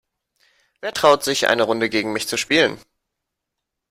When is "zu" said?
2.27-2.35